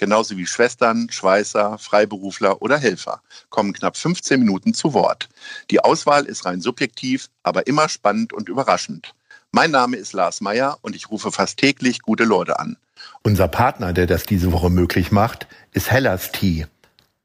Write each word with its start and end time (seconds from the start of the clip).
genauso 0.00 0.36
wie 0.36 0.46
Schwestern, 0.46 1.08
Schweißer, 1.10 1.78
Freiberufler 1.78 2.60
oder 2.62 2.78
Helfer, 2.78 3.20
kommen 3.50 3.74
knapp 3.74 3.96
15 3.96 4.40
Minuten 4.40 4.74
zu 4.74 4.94
Wort. 4.94 5.28
Die 5.70 5.78
Auswahl 5.80 6.24
ist 6.24 6.46
rein 6.46 6.62
subjektiv, 6.62 7.28
aber 7.44 7.68
immer 7.68 7.88
spannend 7.88 8.32
und 8.32 8.48
überraschend. 8.48 9.14
Mein 9.52 9.70
Name 9.70 9.98
ist 9.98 10.14
Lars 10.14 10.40
Meyer 10.40 10.78
und 10.80 10.96
ich 10.96 11.10
rufe 11.10 11.30
fast 11.30 11.58
täglich 11.58 12.00
gute 12.00 12.24
Leute 12.24 12.58
an. 12.58 12.78
Unser 13.22 13.46
Partner, 13.48 13.92
der 13.92 14.06
das 14.06 14.22
diese 14.24 14.52
Woche 14.52 14.70
möglich 14.70 15.12
macht, 15.12 15.46
ist 15.72 15.90
Hellas 15.90 16.32
Tea. 16.32 16.64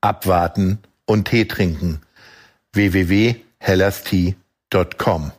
Abwarten 0.02 0.80
und 1.05 1.30
Tee 1.30 1.46
trinken. 1.46 2.02
www.hellastea.com. 2.74 5.32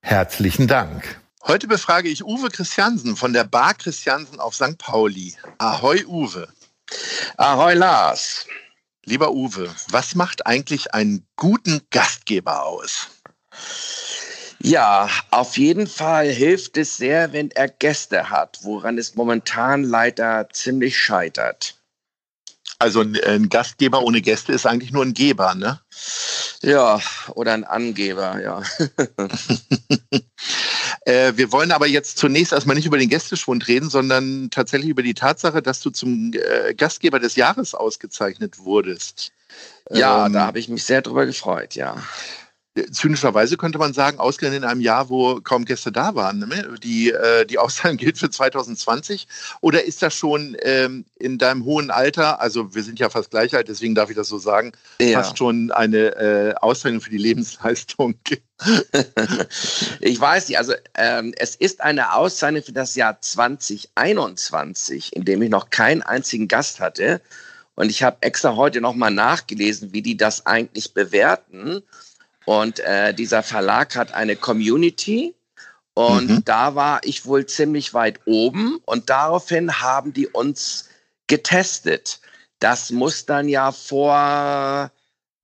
Herzlichen 0.00 0.68
Dank. 0.68 1.20
Heute 1.42 1.66
befrage 1.66 2.08
ich 2.08 2.24
Uwe 2.24 2.48
Christiansen 2.48 3.16
von 3.16 3.32
der 3.32 3.42
Bar 3.44 3.74
Christiansen 3.74 4.38
auf 4.38 4.54
St. 4.54 4.78
Pauli. 4.78 5.34
Ahoi 5.58 6.04
Uwe. 6.04 6.46
Ahoi 7.36 7.74
Lars. 7.74 8.46
Lieber 9.04 9.32
Uwe, 9.32 9.72
was 9.90 10.14
macht 10.14 10.46
eigentlich 10.46 10.94
einen 10.94 11.26
guten 11.36 11.80
Gastgeber 11.90 12.64
aus? 12.64 13.08
Ja, 14.58 15.08
auf 15.30 15.56
jeden 15.58 15.86
Fall 15.86 16.28
hilft 16.28 16.76
es 16.76 16.96
sehr, 16.96 17.32
wenn 17.32 17.50
er 17.52 17.68
Gäste 17.68 18.30
hat, 18.30 18.58
woran 18.62 18.98
es 18.98 19.14
momentan 19.14 19.84
leider 19.84 20.48
ziemlich 20.50 20.98
scheitert. 20.98 21.76
Also 22.78 23.00
ein, 23.00 23.48
Gastgeber 23.48 24.02
ohne 24.02 24.20
Gäste 24.20 24.52
ist 24.52 24.66
eigentlich 24.66 24.92
nur 24.92 25.04
ein 25.04 25.14
Geber, 25.14 25.54
ne? 25.54 25.80
Ja, 26.62 27.00
oder 27.34 27.54
ein 27.54 27.64
Angeber, 27.64 28.40
ja. 28.40 28.62
äh, 31.06 31.32
wir 31.36 31.52
wollen 31.52 31.72
aber 31.72 31.86
jetzt 31.86 32.18
zunächst 32.18 32.52
erstmal 32.52 32.76
nicht 32.76 32.86
über 32.86 32.98
den 32.98 33.08
Gästeschwund 33.08 33.66
reden, 33.68 33.88
sondern 33.88 34.50
tatsächlich 34.50 34.90
über 34.90 35.02
die 35.02 35.14
Tatsache, 35.14 35.62
dass 35.62 35.80
du 35.80 35.90
zum 35.90 36.32
äh, 36.34 36.74
Gastgeber 36.74 37.20
des 37.20 37.36
Jahres 37.36 37.74
ausgezeichnet 37.74 38.58
wurdest. 38.58 39.32
Ja, 39.90 40.26
ähm, 40.26 40.32
da 40.32 40.46
habe 40.46 40.58
ich 40.58 40.68
mich 40.68 40.84
sehr 40.84 41.02
drüber 41.02 41.24
gefreut, 41.24 41.76
ja 41.76 41.96
zynischerweise 42.90 43.56
könnte 43.56 43.78
man 43.78 43.92
sagen, 43.92 44.18
ausgerechnet 44.18 44.62
in 44.62 44.68
einem 44.68 44.80
Jahr, 44.80 45.08
wo 45.08 45.40
kaum 45.40 45.64
Gäste 45.64 45.92
da 45.92 46.14
waren. 46.14 46.40
Ne? 46.40 46.74
Die, 46.82 47.10
äh, 47.10 47.46
die 47.46 47.58
Auszahlung 47.58 47.96
gilt 47.98 48.18
für 48.18 48.30
2020. 48.30 49.26
Oder 49.60 49.84
ist 49.84 50.02
das 50.02 50.14
schon 50.14 50.56
ähm, 50.62 51.04
in 51.16 51.38
deinem 51.38 51.64
hohen 51.64 51.90
Alter, 51.90 52.40
also 52.40 52.74
wir 52.74 52.82
sind 52.82 52.98
ja 52.98 53.08
fast 53.10 53.30
gleich 53.30 53.54
alt, 53.54 53.68
deswegen 53.68 53.94
darf 53.94 54.10
ich 54.10 54.16
das 54.16 54.28
so 54.28 54.38
sagen, 54.38 54.72
ja. 55.00 55.20
fast 55.20 55.38
schon 55.38 55.70
eine 55.70 56.16
äh, 56.16 56.54
Auszeichnung 56.60 57.00
für 57.00 57.10
die 57.10 57.18
Lebensleistung? 57.18 58.14
ich 60.00 60.20
weiß 60.20 60.48
nicht, 60.48 60.58
also 60.58 60.74
ähm, 60.94 61.34
es 61.36 61.56
ist 61.56 61.80
eine 61.82 62.14
Auszeichnung 62.14 62.62
für 62.62 62.72
das 62.72 62.94
Jahr 62.94 63.20
2021, 63.20 65.14
in 65.14 65.24
dem 65.24 65.42
ich 65.42 65.50
noch 65.50 65.70
keinen 65.70 66.02
einzigen 66.02 66.48
Gast 66.48 66.80
hatte. 66.80 67.20
Und 67.74 67.90
ich 67.90 68.02
habe 68.02 68.16
extra 68.22 68.56
heute 68.56 68.80
nochmal 68.80 69.10
nachgelesen, 69.10 69.92
wie 69.92 70.02
die 70.02 70.16
das 70.16 70.46
eigentlich 70.46 70.94
bewerten. 70.94 71.82
Und 72.46 72.80
äh, 72.80 73.12
dieser 73.12 73.42
Verlag 73.42 73.96
hat 73.96 74.14
eine 74.14 74.36
Community 74.36 75.34
und 75.94 76.30
mhm. 76.30 76.44
da 76.44 76.76
war 76.76 77.00
ich 77.02 77.26
wohl 77.26 77.44
ziemlich 77.44 77.92
weit 77.92 78.20
oben 78.24 78.78
und 78.84 79.10
daraufhin 79.10 79.80
haben 79.80 80.12
die 80.12 80.28
uns 80.28 80.88
getestet. 81.26 82.20
Das 82.60 82.92
muss 82.92 83.26
dann 83.26 83.48
ja 83.48 83.72
vor 83.72 84.92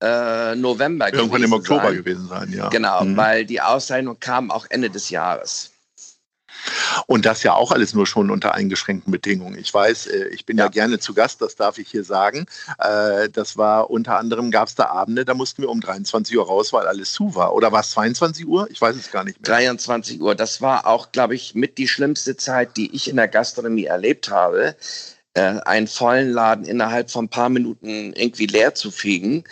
äh, 0.01 0.55
November 0.55 1.13
Irgendwann 1.13 1.43
im 1.43 1.51
Oktober 1.51 1.89
sein. 1.89 1.95
gewesen 1.95 2.27
sein, 2.29 2.53
ja. 2.53 2.69
Genau, 2.69 3.03
mhm. 3.03 3.17
weil 3.17 3.45
die 3.45 3.59
Auszeichnung 3.59 4.17
kam 4.21 4.49
auch 4.49 4.65
Ende 4.69 4.89
des 4.89 5.09
Jahres. 5.09 5.72
Und 7.07 7.25
das 7.25 7.43
ja 7.43 7.53
auch 7.53 7.71
alles 7.71 7.93
nur 7.93 8.07
schon 8.07 8.29
unter 8.29 8.53
eingeschränkten 8.53 9.11
Bedingungen. 9.11 9.57
Ich 9.57 9.73
weiß, 9.73 10.07
äh, 10.07 10.27
ich 10.29 10.45
bin 10.45 10.57
ja, 10.57 10.65
ja 10.65 10.69
gerne 10.69 10.99
zu 10.99 11.13
Gast, 11.13 11.41
das 11.41 11.55
darf 11.55 11.77
ich 11.77 11.89
hier 11.89 12.03
sagen. 12.03 12.45
Äh, 12.79 13.29
das 13.29 13.57
war 13.57 13.89
unter 13.89 14.17
anderem, 14.17 14.51
gab 14.51 14.67
es 14.67 14.75
da 14.75 14.87
Abende, 14.87 15.25
da 15.25 15.33
mussten 15.33 15.61
wir 15.61 15.69
um 15.69 15.81
23 15.81 16.37
Uhr 16.37 16.45
raus, 16.45 16.73
weil 16.73 16.87
alles 16.87 17.11
zu 17.11 17.35
war. 17.35 17.53
Oder 17.53 17.71
war 17.71 17.81
es 17.81 17.91
22 17.91 18.47
Uhr? 18.47 18.67
Ich 18.69 18.81
weiß 18.81 18.95
es 18.95 19.11
gar 19.11 19.23
nicht 19.23 19.41
mehr. 19.41 19.57
23 19.57 20.21
Uhr, 20.21 20.35
das 20.35 20.61
war 20.61 20.87
auch, 20.87 21.11
glaube 21.11 21.35
ich, 21.35 21.55
mit 21.55 21.77
die 21.77 21.87
schlimmste 21.87 22.37
Zeit, 22.37 22.77
die 22.77 22.93
ich 22.95 23.09
in 23.09 23.15
der 23.15 23.27
Gastronomie 23.27 23.85
erlebt 23.85 24.29
habe. 24.29 24.75
Äh, 25.33 25.59
einen 25.65 25.87
vollen 25.87 26.31
Laden 26.31 26.65
innerhalb 26.65 27.11
von 27.11 27.25
ein 27.25 27.29
paar 27.29 27.49
Minuten 27.49 28.13
irgendwie 28.13 28.47
leer 28.47 28.75
zu 28.75 28.91
fegen. 28.91 29.43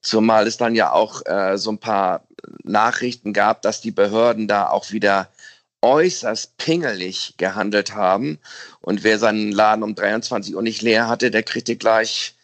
Zumal 0.00 0.46
es 0.46 0.56
dann 0.56 0.76
ja 0.76 0.92
auch 0.92 1.22
so 1.56 1.72
ein 1.72 1.78
paar 1.78 2.22
Nachrichten 2.62 3.32
gab, 3.32 3.62
dass 3.62 3.80
die 3.80 3.90
Behörden 3.90 4.46
da 4.46 4.70
auch 4.70 4.92
wieder 4.92 5.28
äußerst 5.82 6.56
pingelig 6.56 7.34
gehandelt 7.36 7.94
haben. 7.94 8.38
Und 8.80 9.04
wer 9.04 9.18
seinen 9.18 9.52
Laden 9.52 9.82
um 9.82 9.94
23 9.94 10.54
Uhr 10.54 10.62
nicht 10.62 10.82
leer 10.82 11.08
hatte, 11.08 11.30
der 11.30 11.42
kriegte 11.42 11.76
gleich 11.76 12.34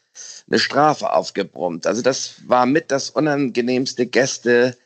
eine 0.49 0.59
Strafe 0.59 1.13
aufgebrummt. 1.13 1.87
Also 1.87 2.03
das 2.03 2.35
war 2.47 2.67
mit 2.67 2.91
das 2.91 3.11
unangenehmste 3.11 4.07
Gäste 4.07 4.77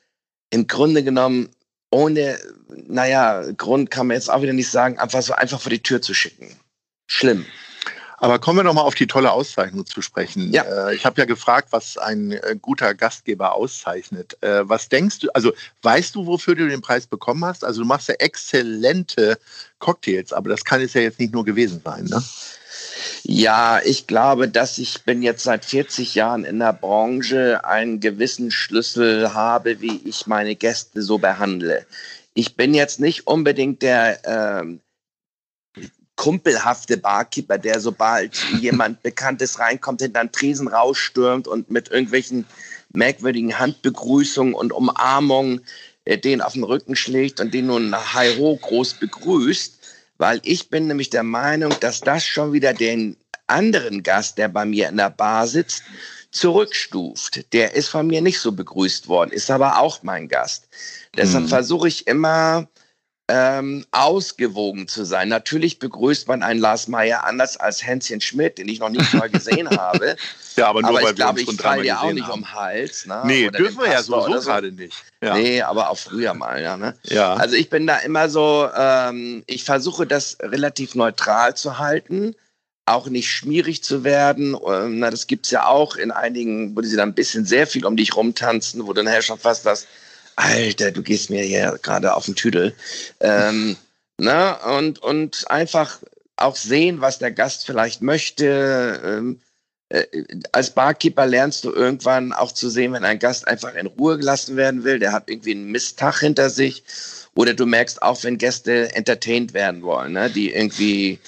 im 0.50 0.66
Grunde 0.66 1.02
genommen 1.02 1.50
ohne, 1.90 2.38
naja, 2.68 3.50
Grund 3.56 3.90
kann 3.90 4.06
man 4.06 4.16
jetzt 4.16 4.30
auch 4.30 4.42
wieder 4.42 4.52
nicht 4.52 4.70
sagen, 4.70 4.98
einfach 4.98 5.22
so 5.22 5.32
einfach 5.32 5.60
vor 5.60 5.70
die 5.70 5.82
Tür 5.82 6.02
zu 6.02 6.14
schicken. 6.14 6.54
Schlimm. 7.06 7.46
Aber 8.20 8.38
kommen 8.38 8.58
wir 8.58 8.64
noch 8.64 8.74
mal 8.74 8.82
auf 8.82 8.96
die 8.96 9.06
tolle 9.06 9.30
Auszeichnung 9.30 9.86
zu 9.86 10.02
sprechen. 10.02 10.52
Ja. 10.52 10.62
Äh, 10.62 10.94
ich 10.94 11.06
habe 11.06 11.20
ja 11.20 11.24
gefragt, 11.24 11.68
was 11.70 11.96
ein 11.96 12.32
äh, 12.32 12.56
guter 12.60 12.94
Gastgeber 12.94 13.54
auszeichnet. 13.54 14.36
Äh, 14.42 14.68
was 14.68 14.88
denkst 14.88 15.20
du, 15.20 15.28
also 15.34 15.52
weißt 15.82 16.14
du, 16.14 16.26
wofür 16.26 16.54
du 16.56 16.68
den 16.68 16.80
Preis 16.80 17.06
bekommen 17.06 17.44
hast? 17.44 17.64
Also 17.64 17.82
du 17.82 17.86
machst 17.86 18.08
ja 18.08 18.14
exzellente 18.14 19.38
Cocktails, 19.78 20.32
aber 20.32 20.50
das 20.50 20.64
kann 20.64 20.80
es 20.80 20.94
ja 20.94 21.00
jetzt 21.00 21.20
nicht 21.20 21.32
nur 21.32 21.44
gewesen 21.44 21.80
sein, 21.84 22.04
ne? 22.04 22.22
Ja, 23.22 23.80
ich 23.84 24.06
glaube, 24.06 24.48
dass 24.48 24.78
ich 24.78 25.04
bin 25.04 25.22
jetzt 25.22 25.44
seit 25.44 25.64
40 25.64 26.14
Jahren 26.14 26.44
in 26.44 26.58
der 26.58 26.72
Branche 26.72 27.64
einen 27.64 28.00
gewissen 28.00 28.50
Schlüssel 28.50 29.34
habe, 29.34 29.80
wie 29.80 30.00
ich 30.04 30.26
meine 30.26 30.54
Gäste 30.56 31.02
so 31.02 31.18
behandle. 31.18 31.86
Ich 32.34 32.56
bin 32.56 32.74
jetzt 32.74 33.00
nicht 33.00 33.26
unbedingt 33.26 33.82
der 33.82 34.20
ähm, 34.24 34.80
kumpelhafte 36.18 36.98
Barkeeper, 36.98 37.56
der 37.56 37.80
sobald 37.80 38.36
jemand 38.60 39.02
Bekanntes 39.02 39.58
reinkommt, 39.58 40.02
hinter 40.02 40.24
den 40.24 40.32
Tresen 40.32 40.68
rausstürmt 40.68 41.48
und 41.48 41.70
mit 41.70 41.90
irgendwelchen 41.90 42.44
merkwürdigen 42.92 43.58
Handbegrüßungen 43.58 44.52
und 44.52 44.72
Umarmungen 44.72 45.64
äh, 46.04 46.18
den 46.18 46.42
auf 46.42 46.54
den 46.54 46.64
Rücken 46.64 46.96
schlägt 46.96 47.40
und 47.40 47.54
den 47.54 47.66
nun 47.66 47.94
Hi-Ho 47.94 48.56
groß 48.56 48.94
begrüßt, 48.94 49.78
weil 50.18 50.40
ich 50.42 50.68
bin 50.68 50.88
nämlich 50.88 51.08
der 51.08 51.22
Meinung, 51.22 51.72
dass 51.80 52.00
das 52.00 52.26
schon 52.26 52.52
wieder 52.52 52.74
den 52.74 53.16
anderen 53.46 54.02
Gast, 54.02 54.38
der 54.38 54.48
bei 54.48 54.64
mir 54.64 54.88
in 54.88 54.96
der 54.96 55.10
Bar 55.10 55.46
sitzt, 55.46 55.82
zurückstuft. 56.32 57.52
Der 57.52 57.74
ist 57.74 57.88
von 57.88 58.06
mir 58.06 58.20
nicht 58.20 58.40
so 58.40 58.52
begrüßt 58.52 59.08
worden, 59.08 59.30
ist 59.30 59.50
aber 59.50 59.78
auch 59.78 60.02
mein 60.02 60.28
Gast. 60.28 60.68
Deshalb 61.16 61.44
mhm. 61.44 61.48
versuche 61.48 61.88
ich 61.88 62.06
immer, 62.06 62.68
ähm, 63.28 63.84
ausgewogen 63.90 64.88
zu 64.88 65.04
sein. 65.04 65.28
Natürlich 65.28 65.78
begrüßt 65.78 66.28
man 66.28 66.42
einen 66.42 66.60
Lars 66.60 66.88
Meyer 66.88 67.24
anders 67.24 67.58
als 67.58 67.84
Hänschen 67.86 68.20
Schmidt, 68.22 68.56
den 68.58 68.68
ich 68.68 68.80
noch 68.80 68.88
nicht 68.88 69.12
mal 69.12 69.28
gesehen 69.28 69.68
habe. 69.78 70.16
ja, 70.56 70.68
aber 70.68 70.80
nur 70.80 70.90
aber 70.90 71.02
weil 71.02 71.10
ich 71.10 71.16
glaube, 71.16 71.40
ich 71.42 71.60
falle 71.60 71.84
ja 71.84 72.00
auch 72.00 72.12
nicht 72.12 72.26
haben. 72.26 72.42
um 72.42 72.52
Hals. 72.54 73.06
Ne? 73.06 73.20
Nee, 73.24 73.48
Oder 73.48 73.58
dürfen 73.58 73.78
wir 73.78 73.90
ja 73.92 74.02
so, 74.02 74.20
so 74.20 74.40
gerade 74.40 74.72
nicht. 74.72 75.04
Ja. 75.22 75.34
Nee, 75.34 75.60
aber 75.60 75.90
auch 75.90 75.98
früher 75.98 76.32
mal. 76.32 76.62
Ja, 76.62 76.76
ne? 76.76 76.94
ja. 77.04 77.34
Also 77.34 77.54
ich 77.56 77.68
bin 77.68 77.86
da 77.86 77.98
immer 77.98 78.30
so, 78.30 78.68
ähm, 78.74 79.42
ich 79.46 79.64
versuche 79.64 80.06
das 80.06 80.38
relativ 80.40 80.94
neutral 80.94 81.54
zu 81.54 81.78
halten 81.78 82.34
auch 82.88 83.08
nicht 83.08 83.30
schmierig 83.30 83.84
zu 83.84 84.02
werden. 84.02 84.56
Ähm, 84.66 84.98
na, 84.98 85.10
das 85.10 85.26
gibt's 85.26 85.50
ja 85.50 85.66
auch 85.66 85.96
in 85.96 86.10
einigen, 86.10 86.74
wo 86.74 86.80
sie 86.80 86.96
dann 86.96 87.10
ein 87.10 87.14
bisschen 87.14 87.44
sehr 87.44 87.66
viel 87.66 87.84
um 87.84 87.96
dich 87.98 88.16
rumtanzen, 88.16 88.86
wo 88.86 88.94
du 88.94 89.02
nachher 89.02 89.20
schon 89.20 89.38
fast 89.38 89.66
das 89.66 89.86
Alter, 90.38 90.92
du 90.92 91.02
gehst 91.02 91.30
mir 91.30 91.42
hier 91.42 91.78
gerade 91.82 92.14
auf 92.14 92.26
den 92.26 92.36
Tüdel. 92.36 92.72
Ähm, 93.20 93.76
ne? 94.18 94.56
und, 94.78 95.00
und 95.00 95.50
einfach 95.50 95.98
auch 96.36 96.54
sehen, 96.54 97.00
was 97.00 97.18
der 97.18 97.32
Gast 97.32 97.66
vielleicht 97.66 98.02
möchte. 98.02 99.00
Ähm, 99.04 99.40
äh, 99.88 100.04
als 100.52 100.70
Barkeeper 100.70 101.26
lernst 101.26 101.64
du 101.64 101.72
irgendwann 101.72 102.32
auch 102.32 102.52
zu 102.52 102.70
sehen, 102.70 102.92
wenn 102.92 103.04
ein 103.04 103.18
Gast 103.18 103.48
einfach 103.48 103.74
in 103.74 103.86
Ruhe 103.86 104.18
gelassen 104.18 104.56
werden 104.56 104.84
will, 104.84 105.00
der 105.00 105.12
hat 105.12 105.28
irgendwie 105.28 105.52
einen 105.52 105.72
Misttag 105.72 106.20
hinter 106.20 106.50
sich 106.50 106.84
Oder 107.34 107.54
du 107.54 107.66
merkst 107.66 108.02
auch, 108.02 108.22
wenn 108.22 108.38
Gäste 108.38 108.94
entertained 108.94 109.54
werden 109.54 109.82
wollen, 109.82 110.12
ne? 110.12 110.30
die 110.30 110.52
irgendwie 110.52 111.18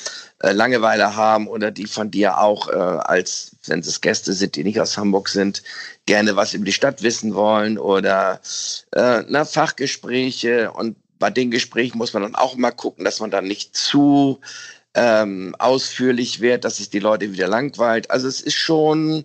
äh, 0.41 0.53
Langeweile 0.53 1.17
haben 1.17 1.47
oder 1.49 1.71
die 1.71 1.87
von 1.87 2.11
dir 2.11 2.39
auch, 2.39 2.69
äh, 2.69 2.73
als 2.73 3.53
wenn 3.67 3.81
es 3.81 4.01
Gäste 4.01 4.33
sind, 4.33 4.57
die 4.57 4.65
nicht 4.65 4.81
aus 4.81 4.97
Hamburg 4.97 5.29
sind, 5.29 5.63
gerne 6.07 6.35
was 6.37 6.55
über 6.55 6.65
die 6.65 6.73
Stadt 6.73 7.03
wissen 7.03 7.35
wollen 7.35 7.79
oder 7.79 8.41
äh, 8.93 9.23
na, 9.29 9.45
Fachgespräche. 9.45 10.73
Und 10.73 10.97
bei 11.19 11.31
den 11.31 11.51
Gesprächen 11.51 11.99
muss 11.99 12.15
man 12.15 12.23
dann 12.23 12.35
auch 12.35 12.57
mal 12.57 12.71
gucken, 12.71 13.05
dass 13.05 13.21
man 13.21 13.31
dann 13.31 13.45
nicht 13.45 13.77
zu 13.77 14.41
ähm, 14.95 15.55
ausführlich 15.59 16.41
wird, 16.41 16.65
dass 16.65 16.81
es 16.81 16.91
die 16.91 16.99
Leute 16.99 17.33
wieder 17.33 17.47
langweilt. 17.47 18.11
Also 18.11 18.27
es 18.27 18.41
ist 18.41 18.57
schon, 18.57 19.25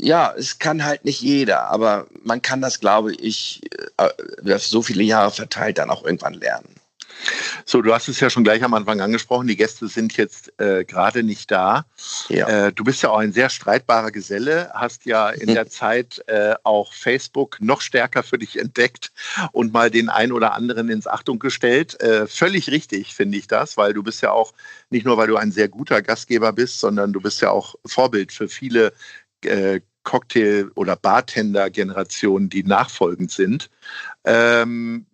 ja, 0.00 0.34
es 0.36 0.58
kann 0.58 0.84
halt 0.84 1.04
nicht 1.04 1.22
jeder, 1.22 1.64
aber 1.70 2.06
man 2.22 2.42
kann 2.42 2.60
das, 2.60 2.78
glaube 2.78 3.14
ich, 3.14 3.62
äh, 3.96 4.58
so 4.58 4.82
viele 4.82 5.02
Jahre 5.02 5.30
verteilt 5.30 5.78
dann 5.78 5.90
auch 5.90 6.04
irgendwann 6.04 6.34
lernen. 6.34 6.75
So, 7.64 7.82
du 7.82 7.92
hast 7.92 8.08
es 8.08 8.20
ja 8.20 8.30
schon 8.30 8.44
gleich 8.44 8.62
am 8.62 8.74
Anfang 8.74 9.00
angesprochen, 9.00 9.46
die 9.46 9.56
Gäste 9.56 9.88
sind 9.88 10.16
jetzt 10.16 10.52
äh, 10.60 10.84
gerade 10.84 11.22
nicht 11.22 11.50
da. 11.50 11.84
Ja. 12.28 12.66
Äh, 12.66 12.72
du 12.72 12.84
bist 12.84 13.02
ja 13.02 13.10
auch 13.10 13.18
ein 13.18 13.32
sehr 13.32 13.50
streitbarer 13.50 14.10
Geselle, 14.10 14.70
hast 14.74 15.04
ja 15.06 15.30
in 15.30 15.52
der 15.52 15.68
Zeit 15.68 16.22
äh, 16.28 16.54
auch 16.62 16.92
Facebook 16.92 17.58
noch 17.60 17.80
stärker 17.80 18.22
für 18.22 18.38
dich 18.38 18.58
entdeckt 18.58 19.12
und 19.52 19.72
mal 19.72 19.90
den 19.90 20.08
einen 20.08 20.32
oder 20.32 20.54
anderen 20.54 20.88
ins 20.88 21.06
Achtung 21.06 21.38
gestellt. 21.38 22.00
Äh, 22.00 22.26
völlig 22.26 22.70
richtig 22.70 23.14
finde 23.14 23.38
ich 23.38 23.46
das, 23.46 23.76
weil 23.76 23.92
du 23.94 24.02
bist 24.02 24.22
ja 24.22 24.30
auch, 24.30 24.52
nicht 24.90 25.04
nur 25.04 25.16
weil 25.16 25.28
du 25.28 25.36
ein 25.36 25.52
sehr 25.52 25.68
guter 25.68 26.02
Gastgeber 26.02 26.52
bist, 26.52 26.80
sondern 26.80 27.12
du 27.12 27.20
bist 27.20 27.40
ja 27.40 27.50
auch 27.50 27.74
Vorbild 27.84 28.32
für 28.32 28.48
viele 28.48 28.92
äh, 29.42 29.80
Cocktail- 30.04 30.70
oder 30.76 30.96
Bartender-Generationen, 30.96 32.48
die 32.48 32.62
nachfolgend 32.62 33.32
sind. 33.32 33.70
Ähm, 34.24 35.06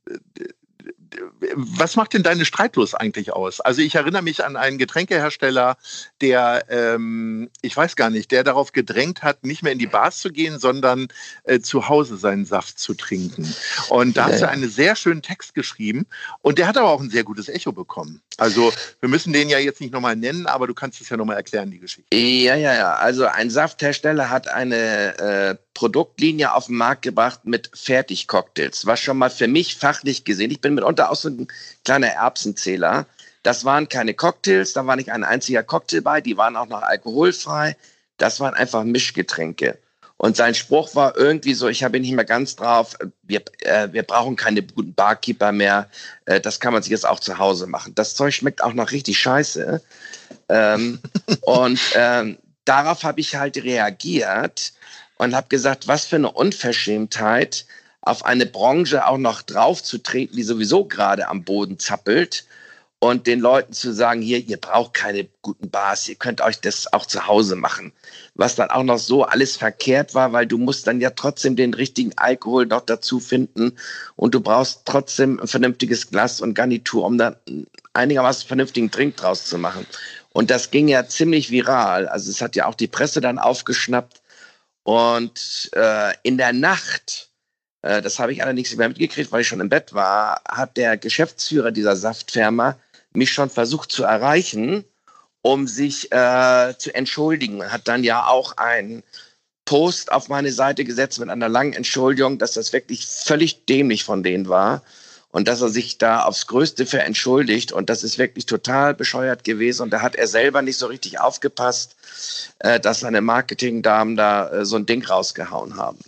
was 1.55 1.97
macht 1.97 2.15
denn 2.15 2.23
deine 2.23 2.45
Streitlust 2.45 2.99
eigentlich 2.99 3.33
aus? 3.33 3.61
Also 3.61 3.83
ich 3.83 3.95
erinnere 3.95 4.23
mich 4.23 4.45
an 4.45 4.57
einen 4.57 4.79
Getränkehersteller, 4.79 5.77
der, 6.21 6.65
ähm, 6.69 7.51
ich 7.61 7.77
weiß 7.77 7.97
gar 7.97 8.11
nicht, 8.11 8.31
der 8.31 8.45
darauf 8.45 8.73
gedrängt 8.73 9.23
hat, 9.23 9.45
nicht 9.45 9.63
mehr 9.63 9.73
in 9.73 9.79
die 9.79 9.87
Bars 9.87 10.19
zu 10.19 10.31
gehen, 10.31 10.59
sondern 10.59 11.09
äh, 11.45 11.61
zu 11.61 11.89
Hause 11.89 12.17
seinen 12.17 12.45
Saft 12.45 12.79
zu 12.79 12.95
trinken. 12.95 13.55
Und 13.89 14.17
da 14.17 14.27
ja, 14.27 14.33
hast 14.33 14.43
du 14.43 14.49
einen 14.49 14.69
sehr 14.69 14.97
schönen 14.97 15.23
Text 15.23 15.55
geschrieben 15.55 16.07
und 16.41 16.59
der 16.59 16.67
hat 16.67 16.77
aber 16.77 16.91
auch 16.91 17.01
ein 17.01 17.11
sehr 17.11 17.25
gutes 17.25 17.49
Echo 17.49 17.73
bekommen. 17.73 18.23
Also 18.39 18.73
wir 19.01 19.09
müssen 19.09 19.33
den 19.33 19.49
ja 19.49 19.59
jetzt 19.59 19.81
nicht 19.81 19.93
nochmal 19.93 20.17
nennen, 20.17 20.47
aber 20.47 20.67
du 20.67 20.75
kannst 20.75 21.01
es 21.01 21.09
ja 21.09 21.17
nochmal 21.17 21.37
erklären, 21.37 21.71
die 21.71 21.79
Geschichte. 21.79 22.17
Ja, 22.17 22.55
ja, 22.55 22.75
ja. 22.75 22.95
Also 22.95 23.27
ein 23.27 23.51
Safthersteller 23.51 24.31
hat 24.31 24.49
eine 24.49 25.19
äh, 25.19 25.57
Produktlinie 25.75 26.55
auf 26.55 26.67
den 26.67 26.77
Markt 26.77 27.03
gebracht 27.03 27.41
mit 27.45 27.71
Fertigcocktails, 27.75 28.87
was 28.87 29.01
schon 29.01 29.19
mal 29.19 29.31
für 29.31 29.49
mich 29.49 29.77
fachlich 29.77 30.25
gesehen, 30.25 30.51
ich 30.51 30.61
bin 30.61 30.75
mitunter 30.75 31.11
auch 31.11 31.17
so 31.17 31.29
ein 31.29 31.49
kleiner 31.85 32.09
Erbsenzähler, 32.09 33.07
das 33.43 33.65
waren 33.65 33.89
keine 33.89 34.15
Cocktails, 34.15 34.73
da 34.73 34.87
war 34.87 34.97
nicht 34.97 35.11
ein 35.11 35.25
einziger 35.25 35.63
Cocktail 35.63 36.03
bei, 36.03 36.21
die 36.21 36.37
waren 36.37 36.57
auch 36.57 36.69
noch 36.69 36.83
alkoholfrei, 36.83 37.77
das 38.19 38.41
waren 38.41 38.55
einfach 38.55 38.85
Mischgetränke. 38.85 39.79
Und 40.23 40.37
sein 40.37 40.55
Spruch 40.55 40.95
war 40.95 41.17
irgendwie 41.17 41.55
so, 41.55 41.67
ich 41.67 41.83
habe 41.83 41.97
ihn 41.97 42.03
nicht 42.03 42.15
mehr 42.15 42.25
ganz 42.25 42.55
drauf, 42.55 42.97
wir, 43.25 43.43
äh, 43.59 43.89
wir 43.91 44.05
brauchen 44.05 44.37
keine 44.37 44.63
guten 44.63 44.95
Barkeeper 44.95 45.51
mehr, 45.51 45.89
äh, 46.27 46.41
das 46.41 46.61
kann 46.61 46.73
man 46.73 46.81
sich 46.81 46.93
jetzt 46.93 47.09
auch 47.09 47.19
zu 47.19 47.39
Hause 47.39 47.67
machen. 47.67 47.97
Das 47.97 48.15
Zeug 48.15 48.33
schmeckt 48.33 48.63
auch 48.63 48.73
noch 48.73 48.93
richtig 48.93 49.19
scheiße. 49.19 49.83
Ähm, 50.49 51.01
und 51.41 51.81
ähm, 51.97 52.39
darauf 52.65 53.03
habe 53.03 53.21
ich 53.21 53.35
halt 53.35 53.57
reagiert 53.65 54.73
und 55.23 55.37
habe 55.37 55.47
gesagt, 55.49 55.87
was 55.87 56.05
für 56.05 56.17
eine 56.17 56.33
Unverschämtheit, 56.33 57.67
auf 58.01 58.25
eine 58.25 58.45
Branche 58.45 59.07
auch 59.07 59.19
noch 59.19 59.43
draufzutreten, 59.43 60.35
die 60.35 60.43
sowieso 60.43 60.85
gerade 60.85 61.29
am 61.29 61.45
Boden 61.45 61.79
zappelt 61.79 62.45
und 62.99 63.29
den 63.29 63.39
Leuten 63.39 63.73
zu 63.73 63.93
sagen, 63.93 64.21
hier, 64.21 64.41
ihr 64.41 64.57
braucht 64.57 64.95
keine 64.95 65.29
guten 65.41 65.71
Bars, 65.71 66.09
ihr 66.09 66.17
könnt 66.17 66.41
euch 66.41 66.61
das 66.61 66.93
auch 66.93 67.07
zu 67.07 67.29
Hause 67.29 67.55
machen. 67.55 67.93
Was 68.35 68.57
dann 68.57 68.71
auch 68.71 68.83
noch 68.83 68.99
so 68.99 69.23
alles 69.23 69.57
verkehrt 69.57 70.17
war, 70.17 70.33
weil 70.33 70.49
du 70.49 70.59
musst 70.59 70.89
dann 70.89 71.01
ja 71.01 71.11
trotzdem 71.11 71.55
den 71.55 71.73
richtigen 71.73 72.11
Alkohol 72.17 72.67
noch 72.67 72.81
dazu 72.81 73.21
finden 73.21 73.77
und 74.17 74.35
du 74.35 74.41
brauchst 74.41 74.83
trotzdem 74.87 75.39
ein 75.39 75.47
vernünftiges 75.47 76.11
Glas 76.11 76.41
und 76.41 76.55
Garnitur, 76.55 77.07
um 77.07 77.17
da 77.17 77.37
einigermaßen 77.93 78.49
vernünftigen 78.49 78.91
Drink 78.91 79.19
draus 79.19 79.45
zu 79.45 79.57
machen. 79.57 79.87
Und 80.31 80.51
das 80.51 80.73
ging 80.73 80.89
ja 80.89 81.07
ziemlich 81.07 81.53
viral. 81.53 82.09
Also 82.09 82.29
es 82.29 82.41
hat 82.41 82.57
ja 82.57 82.67
auch 82.67 82.75
die 82.75 82.89
Presse 82.89 83.21
dann 83.21 83.39
aufgeschnappt. 83.39 84.22
Und 84.85 85.71
äh, 85.75 86.13
in 86.23 86.39
der 86.39 86.53
Nacht, 86.53 87.31
äh, 87.83 88.03
das 88.03 88.19
habe 88.19 88.33
ich 88.33 88.43
allerdings 88.43 88.71
nicht 88.71 88.79
mehr 88.79 88.89
mitgekriegt, 88.89 89.31
weil 89.33 89.43
ich 89.43 89.49
schon 89.49 89.61
im 89.61 89.69
Bett 89.69 89.93
war, 89.93 90.43
hat 90.49 90.77
der 90.77 90.97
Geschäftsführer 90.97 91.71
dieser 91.71 91.97
Saftfirma 91.97 92.77
mich 93.13 93.33
schon 93.33 93.51
versucht 93.51 93.93
zu 93.93 94.05
erreichen, 94.05 94.85
um 95.43 95.67
sich 95.67 96.11
äh, 96.13 96.75
zu 96.79 96.95
entschuldigen. 96.95 97.71
Hat 97.71 97.87
dann 97.89 98.05
ja 98.05 98.27
auch 98.27 98.57
einen 98.57 99.03
Post 99.65 100.11
auf 100.11 100.29
meine 100.29 100.53
Seite 100.53 100.85
gesetzt 100.85 101.21
mit 101.21 101.29
einer 101.29 101.49
langen 101.49 101.73
Entschuldigung, 101.73 102.39
dass 102.39 102.53
das 102.53 102.73
wirklich 102.73 103.07
völlig 103.07 103.65
dämlich 103.67 104.05
von 104.05 104.23
denen 104.23 104.49
war 104.49 104.83
und 105.33 105.49
dass 105.49 105.63
er 105.63 105.71
sich 105.71 105.99
da 105.99 106.23
aufs 106.23 106.47
Größte 106.47 106.87
für 106.87 107.01
entschuldigt 107.01 107.73
und 107.73 107.91
das 107.91 108.05
ist 108.05 108.19
wirklich 108.19 108.47
total 108.47 108.95
bescheuert 108.95 109.43
gewesen 109.43 109.83
und 109.83 109.91
da 109.91 110.01
hat 110.01 110.15
er 110.15 110.29
selber 110.29 110.63
nicht 110.63 110.77
so 110.77 110.87
richtig 110.87 111.19
aufgepasst, 111.19 111.97
äh, 112.61 112.79
dass 112.79 113.01
seine 113.01 113.21
Marketingdamen 113.21 114.17
da 114.17 114.51
äh, 114.51 114.65
so 114.65 114.77
ein 114.77 114.87
Ding 114.87 115.05
rausgehauen 115.05 115.77
haben. 115.77 115.99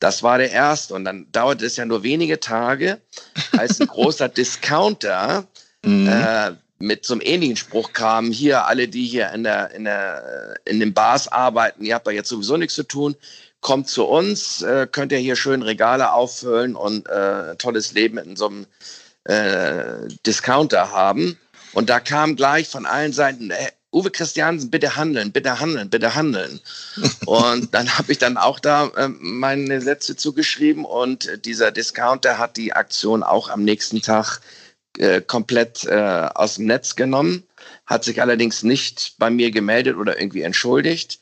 Das 0.00 0.22
war 0.22 0.38
der 0.38 0.50
erste 0.50 0.94
und 0.94 1.04
dann 1.04 1.26
dauerte 1.30 1.64
es 1.64 1.76
ja 1.76 1.84
nur 1.84 2.02
wenige 2.02 2.40
Tage, 2.40 3.00
als 3.52 3.80
ein 3.80 3.86
großer 3.94 4.28
Discounter 4.28 5.46
mhm. 5.82 6.08
äh, 6.08 6.52
mit 6.78 7.04
so 7.04 7.14
einem 7.14 7.22
ähnlichen 7.22 7.56
Spruch 7.56 7.92
kam, 7.92 8.32
hier 8.32 8.66
alle, 8.66 8.88
die 8.88 9.06
hier 9.06 9.30
in 9.32 9.44
der, 9.44 9.70
in 9.72 9.84
der, 9.84 10.56
in 10.64 10.80
den 10.80 10.92
Bars 10.92 11.28
arbeiten, 11.28 11.84
ihr 11.84 11.94
habt 11.94 12.06
da 12.06 12.10
jetzt 12.10 12.28
sowieso 12.28 12.56
nichts 12.56 12.74
zu 12.74 12.82
tun, 12.82 13.14
kommt 13.64 13.88
zu 13.88 14.04
uns, 14.04 14.60
äh, 14.60 14.86
könnt 14.86 15.10
ihr 15.10 15.18
hier 15.18 15.36
schön 15.36 15.62
Regale 15.62 16.12
auffüllen 16.12 16.76
und 16.76 17.08
äh, 17.08 17.56
tolles 17.56 17.92
Leben 17.92 18.18
in 18.18 18.36
so 18.36 18.48
einem 18.48 18.66
äh, 19.24 20.06
Discounter 20.26 20.92
haben. 20.92 21.38
Und 21.72 21.88
da 21.88 21.98
kam 21.98 22.36
gleich 22.36 22.68
von 22.68 22.84
allen 22.84 23.14
Seiten, 23.14 23.50
äh, 23.50 23.70
Uwe 23.90 24.10
Christiansen, 24.10 24.70
bitte 24.70 24.96
handeln, 24.96 25.32
bitte 25.32 25.60
handeln, 25.60 25.88
bitte 25.88 26.14
handeln. 26.14 26.60
und 27.26 27.72
dann 27.72 27.88
habe 27.96 28.12
ich 28.12 28.18
dann 28.18 28.36
auch 28.36 28.60
da 28.60 28.88
äh, 28.96 29.08
meine 29.08 29.80
Sätze 29.80 30.14
zugeschrieben 30.14 30.84
und 30.84 31.30
dieser 31.46 31.72
Discounter 31.72 32.36
hat 32.36 32.58
die 32.58 32.74
Aktion 32.74 33.22
auch 33.22 33.48
am 33.48 33.64
nächsten 33.64 34.02
Tag 34.02 34.40
äh, 34.98 35.22
komplett 35.22 35.84
äh, 35.86 36.28
aus 36.34 36.56
dem 36.56 36.66
Netz 36.66 36.96
genommen, 36.96 37.44
hat 37.86 38.04
sich 38.04 38.20
allerdings 38.20 38.62
nicht 38.62 39.14
bei 39.16 39.30
mir 39.30 39.50
gemeldet 39.50 39.96
oder 39.96 40.20
irgendwie 40.20 40.42
entschuldigt. 40.42 41.18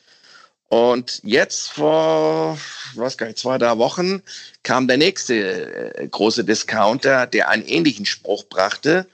Und 0.73 1.21
jetzt 1.23 1.69
vor, 1.69 2.57
was 2.95 3.19
gar 3.19 3.27
nicht, 3.27 3.37
zwei, 3.37 3.59
drei 3.59 3.77
Wochen 3.77 4.23
kam 4.63 4.87
der 4.87 4.97
nächste 4.97 5.93
äh, 5.93 6.07
große 6.07 6.43
Discounter, 6.43 7.27
der 7.27 7.49
einen 7.49 7.63
ähnlichen 7.63 8.07
Spruch 8.07 8.45
brachte. 8.45 9.05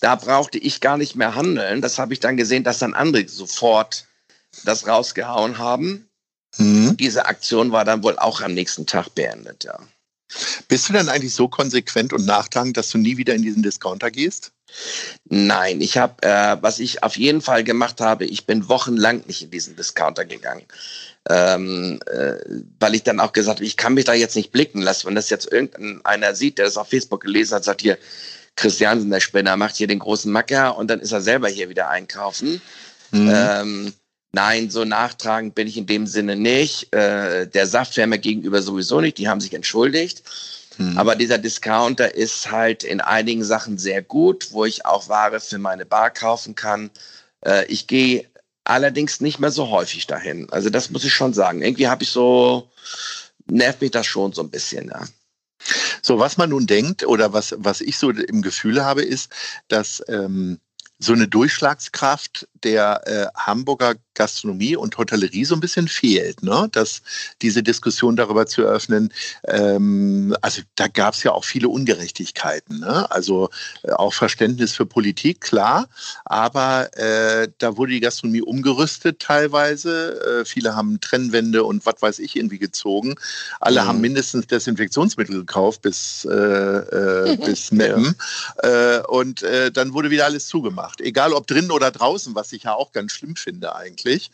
Da 0.00 0.14
brauchte 0.14 0.58
ich 0.58 0.80
gar 0.80 0.96
nicht 0.96 1.16
mehr 1.16 1.34
handeln. 1.34 1.80
Das 1.80 1.98
habe 1.98 2.12
ich 2.12 2.20
dann 2.20 2.36
gesehen, 2.36 2.62
dass 2.62 2.78
dann 2.78 2.94
andere 2.94 3.26
sofort 3.26 4.06
das 4.64 4.86
rausgehauen 4.86 5.58
haben. 5.58 6.08
Mhm. 6.58 6.96
Diese 6.96 7.26
Aktion 7.26 7.72
war 7.72 7.84
dann 7.84 8.04
wohl 8.04 8.16
auch 8.16 8.40
am 8.40 8.54
nächsten 8.54 8.86
Tag 8.86 9.12
beendet, 9.16 9.64
ja. 9.64 9.80
Bist 10.68 10.88
du 10.88 10.92
dann 10.92 11.08
eigentlich 11.08 11.34
so 11.34 11.48
konsequent 11.48 12.12
und 12.12 12.24
nachtragend, 12.24 12.76
dass 12.76 12.88
du 12.90 12.98
nie 12.98 13.16
wieder 13.16 13.34
in 13.34 13.42
diesen 13.42 13.64
Discounter 13.64 14.12
gehst? 14.12 14.52
Nein, 15.28 15.80
ich 15.80 15.98
habe, 15.98 16.22
äh, 16.22 16.56
was 16.60 16.78
ich 16.78 17.02
auf 17.02 17.16
jeden 17.16 17.40
Fall 17.40 17.64
gemacht 17.64 18.00
habe, 18.00 18.24
ich 18.24 18.46
bin 18.46 18.68
wochenlang 18.68 19.22
nicht 19.26 19.42
in 19.42 19.50
diesen 19.50 19.76
Discounter 19.76 20.24
gegangen. 20.24 20.64
Ähm, 21.28 22.00
äh, 22.06 22.36
weil 22.78 22.94
ich 22.94 23.02
dann 23.02 23.20
auch 23.20 23.32
gesagt 23.32 23.58
habe, 23.58 23.66
ich 23.66 23.76
kann 23.76 23.94
mich 23.94 24.06
da 24.06 24.14
jetzt 24.14 24.36
nicht 24.36 24.52
blicken 24.52 24.80
lassen. 24.80 25.06
Wenn 25.06 25.14
das 25.14 25.30
jetzt 25.30 25.52
irgendeiner 25.52 26.34
sieht, 26.34 26.58
der 26.58 26.64
das 26.64 26.76
auf 26.76 26.88
Facebook 26.88 27.22
gelesen 27.22 27.54
hat, 27.54 27.64
sagt 27.64 27.82
hier, 27.82 27.98
Christiansen, 28.56 29.10
der 29.10 29.20
Spinner, 29.20 29.56
macht 29.56 29.76
hier 29.76 29.86
den 29.86 29.98
großen 29.98 30.30
Macker 30.30 30.76
und 30.76 30.88
dann 30.88 31.00
ist 31.00 31.12
er 31.12 31.20
selber 31.20 31.48
hier 31.48 31.68
wieder 31.68 31.88
einkaufen. 31.88 32.60
Mhm. 33.10 33.32
Ähm, 33.32 33.92
nein, 34.32 34.70
so 34.70 34.84
nachtragend 34.84 35.54
bin 35.54 35.66
ich 35.66 35.76
in 35.76 35.86
dem 35.86 36.06
Sinne 36.06 36.36
nicht. 36.36 36.92
Äh, 36.92 37.46
der 37.46 37.66
Saftwärme 37.66 38.18
gegenüber 38.18 38.62
sowieso 38.62 39.00
nicht, 39.00 39.18
die 39.18 39.28
haben 39.28 39.40
sich 39.40 39.54
entschuldigt. 39.54 40.22
Mhm. 40.80 40.96
Aber 40.96 41.14
dieser 41.14 41.36
Discounter 41.36 42.14
ist 42.14 42.50
halt 42.50 42.84
in 42.84 43.02
einigen 43.02 43.44
Sachen 43.44 43.76
sehr 43.76 44.00
gut, 44.00 44.52
wo 44.52 44.64
ich 44.64 44.86
auch 44.86 45.10
Ware 45.10 45.38
für 45.38 45.58
meine 45.58 45.84
Bar 45.84 46.10
kaufen 46.10 46.54
kann. 46.54 46.90
Äh, 47.44 47.66
ich 47.66 47.86
gehe 47.86 48.24
allerdings 48.64 49.20
nicht 49.20 49.38
mehr 49.38 49.50
so 49.50 49.68
häufig 49.68 50.06
dahin. 50.06 50.48
Also 50.50 50.70
das 50.70 50.88
muss 50.90 51.04
ich 51.04 51.12
schon 51.12 51.34
sagen. 51.34 51.60
Irgendwie 51.60 51.88
habe 51.88 52.02
ich 52.02 52.08
so, 52.08 52.70
nervt 53.46 53.82
mich 53.82 53.90
das 53.90 54.06
schon 54.06 54.32
so 54.32 54.42
ein 54.42 54.50
bisschen, 54.50 54.88
ja. 54.88 55.02
So, 56.00 56.18
was 56.18 56.38
man 56.38 56.48
nun 56.48 56.66
denkt 56.66 57.06
oder 57.06 57.34
was, 57.34 57.54
was 57.58 57.82
ich 57.82 57.98
so 57.98 58.08
im 58.08 58.40
Gefühl 58.40 58.82
habe, 58.82 59.02
ist, 59.02 59.30
dass 59.68 60.02
ähm, 60.08 60.58
so 60.98 61.12
eine 61.12 61.28
Durchschlagskraft 61.28 62.48
der 62.64 63.06
äh, 63.06 63.26
Hamburger 63.36 63.94
Gastronomie 64.20 64.76
und 64.76 64.98
Hotellerie 64.98 65.46
so 65.46 65.54
ein 65.54 65.60
bisschen 65.60 65.88
fehlt, 65.88 66.42
ne? 66.42 66.68
dass 66.72 67.00
diese 67.40 67.62
Diskussion 67.62 68.16
darüber 68.16 68.46
zu 68.46 68.62
eröffnen, 68.62 69.14
ähm, 69.46 70.36
also 70.42 70.60
da 70.74 70.88
gab 70.88 71.14
es 71.14 71.22
ja 71.22 71.32
auch 71.32 71.44
viele 71.44 71.70
Ungerechtigkeiten, 71.70 72.80
ne? 72.80 73.10
also 73.10 73.48
äh, 73.82 73.92
auch 73.92 74.12
Verständnis 74.12 74.74
für 74.74 74.84
Politik, 74.84 75.40
klar, 75.40 75.88
aber 76.26 76.90
äh, 76.98 77.48
da 77.56 77.78
wurde 77.78 77.92
die 77.92 78.00
Gastronomie 78.00 78.42
umgerüstet 78.42 79.20
teilweise, 79.20 80.40
äh, 80.40 80.44
viele 80.44 80.76
haben 80.76 81.00
Trennwände 81.00 81.64
und 81.64 81.86
was 81.86 82.02
weiß 82.02 82.18
ich 82.18 82.36
irgendwie 82.36 82.58
gezogen, 82.58 83.14
alle 83.58 83.80
mhm. 83.80 83.86
haben 83.86 84.00
mindestens 84.02 84.48
Desinfektionsmittel 84.48 85.36
gekauft 85.36 85.80
bis, 85.80 86.26
äh, 86.26 87.38
bis 87.44 87.72
Meppen 87.72 88.14
und 89.08 89.42
dann 89.72 89.94
wurde 89.94 90.10
wieder 90.10 90.26
alles 90.26 90.46
zugemacht, 90.48 91.00
egal 91.00 91.32
ob 91.32 91.46
drinnen 91.46 91.70
oder 91.70 91.90
draußen, 91.90 92.34
was 92.34 92.49
ich 92.52 92.64
ja 92.64 92.74
auch 92.74 92.92
ganz 92.92 93.12
schlimm 93.12 93.36
finde 93.36 93.74
eigentlich. 93.74 94.30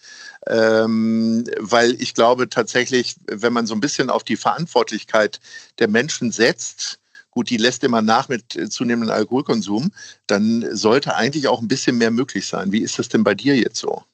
Ähm, 0.47 1.45
weil 1.59 2.01
ich 2.01 2.15
glaube 2.15 2.49
tatsächlich, 2.49 3.17
wenn 3.27 3.53
man 3.53 3.67
so 3.67 3.75
ein 3.75 3.81
bisschen 3.81 4.11
auf 4.11 4.25
die 4.25 4.37
Verantwortlichkeit 4.37 5.41
der 5.79 5.89
Menschen 5.89 6.33
setzt, 6.33 6.99
gut, 7.31 7.51
die 7.51 7.59
lässt 7.59 7.85
immer 7.85 8.03
nach 8.03 8.29
mit 8.29 8.59
zunehmendem 8.73 9.15
Alkoholkonsum, 9.15 9.93
dann 10.27 10.67
sollte 10.75 11.15
eigentlich 11.17 11.49
auch 11.49 11.61
ein 11.61 11.69
bisschen 11.69 11.99
mehr 11.99 12.11
möglich 12.11 12.47
sein. 12.47 12.73
Wie 12.73 12.81
ist 12.81 12.99
das 12.99 13.09
denn 13.09 13.25
bei 13.25 13.35
dir 13.35 13.57
jetzt 13.57 13.79
so? 13.79 14.05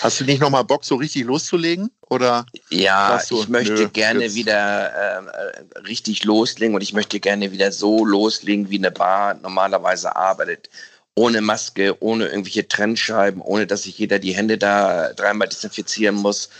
Hast 0.00 0.20
du 0.20 0.24
nicht 0.24 0.40
nochmal 0.40 0.64
Bock, 0.64 0.84
so 0.84 0.96
richtig 0.96 1.24
loszulegen? 1.24 1.90
Oder 2.10 2.46
ja, 2.70 3.20
du, 3.28 3.40
ich 3.40 3.48
möchte 3.48 3.74
nö, 3.74 3.88
gerne 3.88 4.24
jetzt. 4.24 4.34
wieder 4.34 4.92
äh, 4.92 5.80
richtig 5.86 6.24
loslegen 6.24 6.74
und 6.74 6.82
ich 6.82 6.92
möchte 6.92 7.20
gerne 7.20 7.52
wieder 7.52 7.72
so 7.72 8.04
loslegen, 8.04 8.70
wie 8.70 8.78
eine 8.78 8.90
Bar 8.90 9.34
normalerweise 9.34 10.14
arbeitet 10.14 10.68
ohne 11.14 11.40
Maske, 11.40 11.96
ohne 12.00 12.26
irgendwelche 12.26 12.66
Trennscheiben, 12.66 13.40
ohne 13.40 13.66
dass 13.66 13.84
sich 13.84 13.98
jeder 13.98 14.18
die 14.18 14.34
Hände 14.34 14.58
da 14.58 15.12
dreimal 15.12 15.48
desinfizieren 15.48 16.16
muss. 16.16 16.50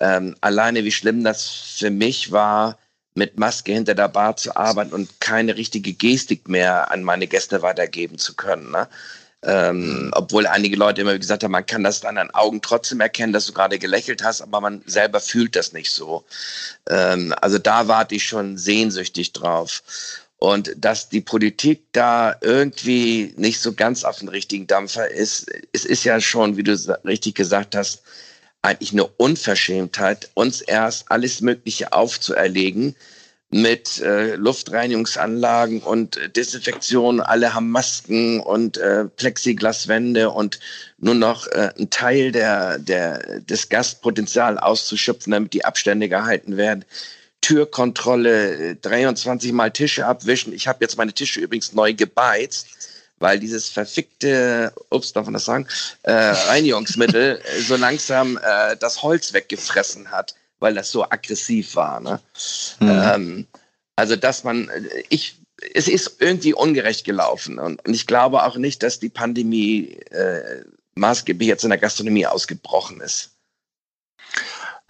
Ähm, 0.00 0.36
alleine 0.40 0.84
wie 0.84 0.92
schlimm 0.92 1.22
das 1.22 1.46
für 1.78 1.90
mich 1.90 2.32
war, 2.32 2.78
mit 3.14 3.38
Maske 3.38 3.72
hinter 3.72 3.94
der 3.94 4.08
Bar 4.08 4.36
zu 4.36 4.56
arbeiten 4.56 4.92
und 4.92 5.20
keine 5.20 5.56
richtige 5.56 5.92
Gestik 5.92 6.48
mehr 6.48 6.90
an 6.90 7.02
meine 7.02 7.26
Gäste 7.26 7.62
weitergeben 7.62 8.18
zu 8.18 8.34
können. 8.34 8.70
Ne? 8.70 8.88
Ähm, 9.42 10.10
obwohl 10.14 10.46
einige 10.46 10.76
Leute 10.76 11.00
immer 11.00 11.18
gesagt 11.18 11.44
haben, 11.44 11.52
man 11.52 11.64
kann 11.64 11.82
das 11.82 12.04
an 12.04 12.16
deinen 12.16 12.30
Augen 12.30 12.60
trotzdem 12.60 13.00
erkennen, 13.00 13.32
dass 13.32 13.46
du 13.46 13.52
gerade 13.52 13.78
gelächelt 13.78 14.22
hast, 14.22 14.42
aber 14.42 14.60
man 14.60 14.82
selber 14.86 15.20
fühlt 15.20 15.56
das 15.56 15.72
nicht 15.72 15.90
so. 15.90 16.24
Ähm, 16.88 17.34
also 17.40 17.58
da 17.58 17.88
warte 17.88 18.14
ich 18.14 18.24
schon 18.24 18.58
sehnsüchtig 18.58 19.32
drauf. 19.32 19.82
Und 20.40 20.74
dass 20.78 21.10
die 21.10 21.20
Politik 21.20 21.82
da 21.92 22.34
irgendwie 22.40 23.34
nicht 23.36 23.60
so 23.60 23.74
ganz 23.74 24.04
auf 24.04 24.20
den 24.20 24.28
richtigen 24.28 24.66
Dampfer 24.66 25.10
ist, 25.10 25.52
es 25.72 25.84
ist 25.84 26.02
ja 26.04 26.18
schon, 26.18 26.56
wie 26.56 26.62
du 26.62 26.72
richtig 27.04 27.34
gesagt 27.34 27.76
hast, 27.76 28.02
eigentlich 28.62 28.92
eine 28.92 29.06
Unverschämtheit, 29.06 30.30
uns 30.32 30.62
erst 30.62 31.10
alles 31.10 31.42
Mögliche 31.42 31.92
aufzuerlegen 31.92 32.96
mit 33.50 34.00
äh, 34.00 34.36
Luftreinigungsanlagen 34.36 35.82
und 35.82 36.18
Desinfektion. 36.34 37.20
Alle 37.20 37.52
haben 37.52 37.70
Masken 37.70 38.40
und 38.40 38.78
äh, 38.78 39.04
Plexiglaswände 39.04 40.30
und 40.30 40.58
nur 40.96 41.16
noch 41.16 41.48
äh, 41.48 41.70
ein 41.78 41.90
Teil 41.90 42.32
der, 42.32 42.78
der, 42.78 43.40
des 43.40 43.68
Gastpotenzials 43.68 44.58
auszuschöpfen, 44.58 45.32
damit 45.32 45.52
die 45.52 45.66
Abstände 45.66 46.08
gehalten 46.08 46.56
werden. 46.56 46.86
Türkontrolle, 47.40 48.76
23 48.76 49.52
Mal 49.52 49.70
Tische 49.70 50.06
abwischen. 50.06 50.52
Ich 50.52 50.68
habe 50.68 50.78
jetzt 50.82 50.96
meine 50.96 51.12
Tische 51.12 51.40
übrigens 51.40 51.72
neu 51.72 51.94
gebeizt, 51.94 52.66
weil 53.18 53.38
dieses 53.38 53.68
verfickte, 53.68 54.72
ups, 54.90 55.12
darf 55.12 55.26
man 55.26 55.34
das 55.34 55.44
sagen, 55.44 55.66
äh, 56.02 56.12
Reinigungsmittel 56.12 57.40
so 57.66 57.76
langsam 57.76 58.38
äh, 58.42 58.76
das 58.76 59.02
Holz 59.02 59.32
weggefressen 59.32 60.10
hat, 60.10 60.34
weil 60.58 60.74
das 60.74 60.90
so 60.90 61.04
aggressiv 61.04 61.76
war. 61.76 62.00
Ne? 62.00 62.20
Mhm. 62.80 62.88
Ähm, 62.88 63.46
also, 63.96 64.16
dass 64.16 64.44
man, 64.44 64.70
ich, 65.08 65.36
es 65.74 65.88
ist 65.88 66.16
irgendwie 66.20 66.54
ungerecht 66.54 67.04
gelaufen 67.04 67.58
und, 67.58 67.86
und 67.86 67.94
ich 67.94 68.06
glaube 68.06 68.42
auch 68.44 68.56
nicht, 68.56 68.82
dass 68.82 68.98
die 68.98 69.10
Pandemie 69.10 69.92
äh, 70.10 70.64
maßgeblich 70.94 71.48
jetzt 71.48 71.64
in 71.64 71.70
der 71.70 71.78
Gastronomie 71.78 72.26
ausgebrochen 72.26 73.00
ist. 73.00 73.32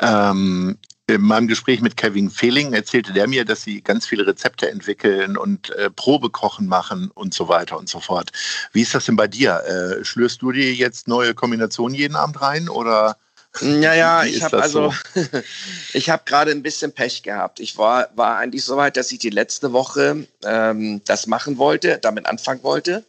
Ähm, 0.00 0.78
in 1.14 1.22
meinem 1.22 1.48
Gespräch 1.48 1.80
mit 1.80 1.96
Kevin 1.96 2.30
Fehling 2.30 2.72
erzählte 2.72 3.12
der 3.12 3.26
mir, 3.26 3.44
dass 3.44 3.62
sie 3.62 3.80
ganz 3.82 4.06
viele 4.06 4.26
Rezepte 4.26 4.70
entwickeln 4.70 5.36
und 5.36 5.70
äh, 5.70 5.90
Probekochen 5.90 6.66
machen 6.66 7.10
und 7.14 7.34
so 7.34 7.48
weiter 7.48 7.78
und 7.78 7.88
so 7.88 8.00
fort. 8.00 8.30
Wie 8.72 8.82
ist 8.82 8.94
das 8.94 9.06
denn 9.06 9.16
bei 9.16 9.26
dir? 9.26 9.62
Äh, 9.64 10.04
schlürst 10.04 10.42
du 10.42 10.52
dir 10.52 10.72
jetzt 10.74 11.08
neue 11.08 11.34
Kombinationen 11.34 11.94
jeden 11.94 12.16
Abend 12.16 12.40
rein 12.40 12.68
oder? 12.68 13.16
Ja, 13.60 13.94
ja, 13.94 14.24
ich 14.24 14.42
habe 14.42 14.62
also, 14.62 14.94
so? 15.14 15.20
ich 15.92 16.08
habe 16.08 16.22
gerade 16.24 16.52
ein 16.52 16.62
bisschen 16.62 16.92
Pech 16.92 17.22
gehabt. 17.22 17.58
Ich 17.58 17.76
war, 17.76 18.08
war 18.14 18.38
eigentlich 18.38 18.64
so 18.64 18.76
weit, 18.76 18.96
dass 18.96 19.10
ich 19.10 19.18
die 19.18 19.30
letzte 19.30 19.72
Woche 19.72 20.26
ähm, 20.44 21.02
das 21.04 21.26
machen 21.26 21.58
wollte, 21.58 21.98
damit 21.98 22.26
anfangen 22.26 22.62
wollte. 22.62 23.04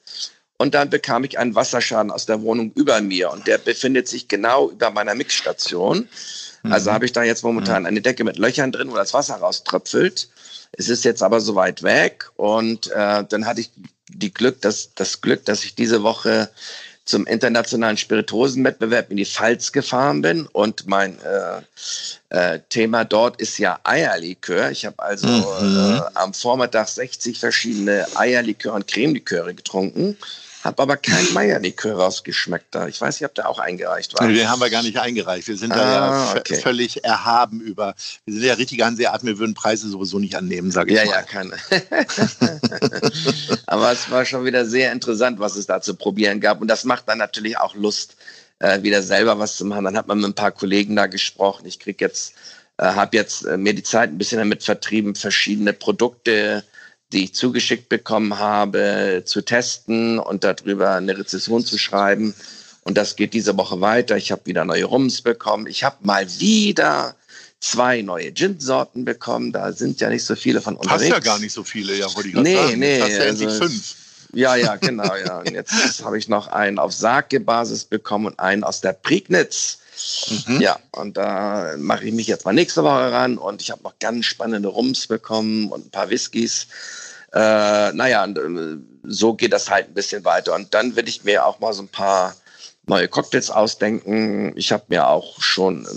Und 0.57 0.73
dann 0.73 0.89
bekam 0.89 1.23
ich 1.23 1.37
einen 1.39 1.55
Wasserschaden 1.55 2.11
aus 2.11 2.25
der 2.25 2.41
Wohnung 2.41 2.71
über 2.75 3.01
mir 3.01 3.31
und 3.31 3.47
der 3.47 3.57
befindet 3.57 4.07
sich 4.07 4.27
genau 4.27 4.69
über 4.69 4.91
meiner 4.91 5.15
Mixstation. 5.15 6.07
Also 6.63 6.89
mhm. 6.89 6.93
habe 6.95 7.05
ich 7.05 7.11
da 7.11 7.23
jetzt 7.23 7.43
momentan 7.43 7.83
mhm. 7.83 7.87
eine 7.87 8.01
Decke 8.01 8.23
mit 8.23 8.37
Löchern 8.37 8.71
drin, 8.71 8.91
wo 8.91 8.95
das 8.95 9.13
Wasser 9.13 9.35
rauströpfelt. 9.35 10.29
Es 10.73 10.89
ist 10.89 11.03
jetzt 11.03 11.23
aber 11.23 11.41
so 11.41 11.55
weit 11.55 11.83
weg 11.83 12.29
und 12.37 12.87
äh, 12.91 13.23
dann 13.27 13.45
hatte 13.45 13.61
ich 13.61 13.71
die 14.07 14.33
Glück, 14.33 14.61
dass, 14.61 14.93
das 14.95 15.21
Glück, 15.21 15.45
dass 15.45 15.63
ich 15.63 15.75
diese 15.75 16.03
Woche 16.03 16.49
zum 17.03 17.25
internationalen 17.25 17.97
Spirituosenwettbewerb 17.97 19.11
in 19.11 19.17
die 19.17 19.25
Pfalz 19.25 19.71
gefahren 19.71 20.21
bin 20.21 20.47
und 20.47 20.87
mein 20.87 21.17
äh, 21.21 21.61
äh, 22.29 22.59
Thema 22.69 23.03
dort 23.03 23.41
ist 23.41 23.57
ja 23.57 23.79
Eierlikör. 23.83 24.71
Ich 24.71 24.85
habe 24.85 24.99
also 24.99 25.27
mhm. 25.27 25.97
äh, 25.97 26.01
am 26.13 26.33
Vormittag 26.33 26.87
60 26.87 27.39
verschiedene 27.39 28.05
Eierlikör 28.15 28.73
und 28.73 28.87
Cremeliköre 28.87 29.53
getrunken 29.53 30.17
habe 30.63 30.81
aber 30.81 30.97
kein 30.97 31.33
Meierlikör 31.33 31.95
rausgeschmeckt 31.95 32.67
da. 32.71 32.87
Ich 32.87 33.01
weiß 33.01 33.19
nicht, 33.19 33.27
ob 33.27 33.35
der 33.35 33.49
auch 33.49 33.59
eingereicht 33.59 34.19
war. 34.19 34.27
Den 34.27 34.49
haben 34.49 34.61
wir 34.61 34.69
gar 34.69 34.83
nicht 34.83 34.97
eingereicht. 34.97 35.47
Wir 35.47 35.57
sind 35.57 35.71
ah, 35.71 35.77
da 35.77 35.93
ja 35.93 36.39
okay. 36.39 36.55
völlig 36.55 37.03
erhaben 37.03 37.61
über. 37.61 37.95
Wir 38.25 38.33
sind 38.33 38.43
ja 38.43 38.53
richtige 38.53 38.85
Hanseaten, 38.85 39.27
wir 39.27 39.39
würden 39.39 39.53
Preise 39.53 39.89
sowieso 39.89 40.19
nicht 40.19 40.35
annehmen, 40.35 40.71
sage 40.71 40.93
ich 40.93 40.97
ja, 40.97 41.05
mal. 41.05 41.11
Ja, 41.11 41.19
ja, 41.19 41.23
keine. 41.23 41.55
aber 43.65 43.91
es 43.91 44.09
war 44.11 44.25
schon 44.25 44.45
wieder 44.45 44.65
sehr 44.65 44.91
interessant, 44.91 45.39
was 45.39 45.55
es 45.55 45.65
da 45.65 45.81
zu 45.81 45.95
probieren 45.95 46.39
gab. 46.39 46.61
Und 46.61 46.67
das 46.67 46.83
macht 46.83 47.09
dann 47.09 47.17
natürlich 47.17 47.57
auch 47.57 47.75
Lust, 47.75 48.15
äh, 48.59 48.83
wieder 48.83 49.01
selber 49.01 49.39
was 49.39 49.57
zu 49.57 49.65
machen. 49.65 49.85
Dann 49.85 49.97
hat 49.97 50.07
man 50.07 50.19
mit 50.19 50.27
ein 50.27 50.35
paar 50.35 50.51
Kollegen 50.51 50.95
da 50.95 51.07
gesprochen. 51.07 51.65
Ich 51.65 51.79
krieg 51.79 51.99
jetzt, 52.01 52.33
äh, 52.77 52.85
habe 52.85 53.17
jetzt 53.17 53.45
äh, 53.45 53.57
mir 53.57 53.73
die 53.73 53.83
Zeit 53.83 54.11
ein 54.11 54.17
bisschen 54.17 54.37
damit 54.37 54.63
vertrieben, 54.63 55.15
verschiedene 55.15 55.73
Produkte 55.73 56.63
die 57.11 57.25
ich 57.25 57.33
zugeschickt 57.33 57.89
bekommen 57.89 58.39
habe, 58.39 59.23
zu 59.25 59.41
testen 59.41 60.19
und 60.19 60.43
darüber 60.43 60.95
eine 60.95 61.17
Rezession 61.17 61.65
zu 61.65 61.77
schreiben. 61.77 62.33
Und 62.83 62.97
das 62.97 63.15
geht 63.15 63.33
diese 63.33 63.57
Woche 63.57 63.81
weiter. 63.81 64.17
Ich 64.17 64.31
habe 64.31 64.45
wieder 64.45 64.65
neue 64.65 64.85
Rums 64.85 65.21
bekommen. 65.21 65.67
Ich 65.67 65.83
habe 65.83 65.97
mal 66.01 66.27
wieder 66.39 67.15
zwei 67.59 68.01
neue 68.01 68.33
Gin-Sorten 68.33 69.05
bekommen. 69.05 69.51
Da 69.51 69.71
sind 69.71 70.01
ja 70.01 70.09
nicht 70.09 70.25
so 70.25 70.35
viele 70.35 70.61
von 70.61 70.75
unterwegs. 70.75 71.03
Hast 71.03 71.09
ja 71.09 71.19
gar 71.19 71.39
nicht 71.39 71.53
so 71.53 71.63
viele, 71.63 71.95
ja, 71.95 72.13
wollte 72.15 72.29
ich 72.29 72.33
gerade 72.33 72.49
nee, 72.49 72.55
sagen. 72.55 72.79
Nee, 72.79 72.97
Jetzt 72.97 73.03
hast 73.03 73.17
ja 73.17 73.23
endlich 73.23 73.47
also, 73.47 73.61
fünf. 73.61 73.95
Ja, 74.33 74.55
ja, 74.55 74.75
genau, 74.77 75.15
ja. 75.15 75.39
Und 75.39 75.51
jetzt 75.51 75.73
habe 76.03 76.17
ich 76.17 76.27
noch 76.27 76.47
einen 76.47 76.79
auf 76.79 76.91
Sake-Basis 76.93 77.85
bekommen 77.85 78.27
und 78.27 78.39
einen 78.39 78.63
aus 78.63 78.81
der 78.81 78.93
Prignitz. 78.93 79.79
Mhm. 80.47 80.61
Ja, 80.61 80.79
und 80.91 81.17
da 81.17 81.75
mache 81.77 82.05
ich 82.05 82.13
mich 82.13 82.27
jetzt 82.27 82.45
mal 82.45 82.53
nächste 82.53 82.83
Woche 82.83 83.11
ran 83.11 83.37
und 83.37 83.61
ich 83.61 83.71
habe 83.71 83.83
noch 83.83 83.97
ganz 83.99 84.25
spannende 84.25 84.69
Rums 84.69 85.07
bekommen 85.07 85.69
und 85.71 85.87
ein 85.87 85.91
paar 85.91 86.09
Whiskys. 86.09 86.67
Äh, 87.33 87.91
naja, 87.93 88.23
und, 88.23 88.37
äh, 88.37 88.77
so 89.03 89.33
geht 89.33 89.53
das 89.53 89.69
halt 89.69 89.89
ein 89.89 89.93
bisschen 89.93 90.25
weiter. 90.25 90.53
Und 90.55 90.73
dann 90.73 90.95
will 90.95 91.07
ich 91.07 91.23
mir 91.23 91.45
auch 91.45 91.59
mal 91.59 91.73
so 91.73 91.83
ein 91.83 91.87
paar 91.87 92.35
neue 92.87 93.07
Cocktails 93.07 93.49
ausdenken. 93.49 94.53
Ich 94.55 94.71
habe 94.71 94.83
mir 94.89 95.07
auch 95.07 95.41
schon 95.41 95.87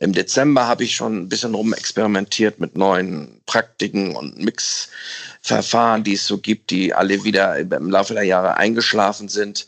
im 0.00 0.14
Dezember 0.14 0.66
habe 0.66 0.84
ich 0.84 0.96
schon 0.96 1.16
ein 1.18 1.28
bisschen 1.28 1.54
rumexperimentiert 1.54 2.58
mit 2.58 2.74
neuen 2.74 3.42
Praktiken 3.44 4.16
und 4.16 4.38
Mixverfahren, 4.38 6.04
die 6.04 6.14
es 6.14 6.26
so 6.26 6.38
gibt, 6.38 6.70
die 6.70 6.94
alle 6.94 7.22
wieder 7.22 7.58
im 7.58 7.90
Laufe 7.90 8.14
der 8.14 8.22
Jahre 8.22 8.56
eingeschlafen 8.56 9.28
sind. 9.28 9.66